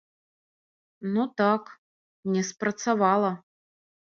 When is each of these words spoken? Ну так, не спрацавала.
Ну 1.17 1.25
так, 1.41 1.63
не 2.37 2.43
спрацавала. 2.51 3.31